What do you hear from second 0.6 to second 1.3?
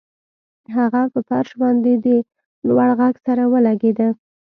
هغه په